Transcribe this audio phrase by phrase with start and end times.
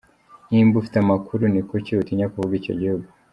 [0.49, 3.07] Nimba ufite amakuru, ni kuki utinya kuvuga icyo gihugu?